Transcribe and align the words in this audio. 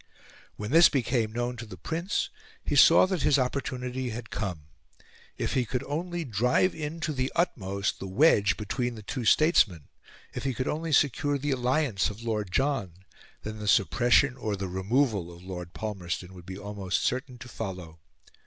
When 0.55 0.71
this 0.71 0.89
became 0.89 1.31
known 1.31 1.57
to 1.57 1.65
the 1.67 1.77
Prince, 1.77 2.31
he 2.65 2.75
saw 2.75 3.05
that 3.05 3.21
his 3.21 3.37
opportunity 3.37 4.09
had 4.09 4.31
come. 4.31 4.63
If 5.37 5.53
he 5.53 5.63
could 5.63 5.83
only 5.83 6.25
drive 6.25 6.73
in 6.73 6.99
to 7.01 7.13
the 7.13 7.31
utmost 7.35 7.99
the 7.99 8.07
wedge 8.07 8.57
between 8.57 8.95
the 8.95 9.03
two 9.03 9.25
statesmen, 9.25 9.89
if 10.33 10.43
he 10.43 10.55
could 10.55 10.67
only 10.67 10.91
secure 10.91 11.37
the 11.37 11.51
alliance 11.51 12.09
of 12.09 12.23
Lord 12.23 12.51
John, 12.51 13.05
then 13.43 13.59
the 13.59 13.67
suppression 13.67 14.35
or 14.37 14.55
the 14.55 14.67
removal 14.67 15.31
of 15.31 15.43
Lord 15.43 15.73
Palmerston 15.75 16.33
would 16.33 16.47
be 16.47 16.57
almost 16.57 17.03
certain 17.03 17.37
to 17.37 17.47
follow. 17.47 17.99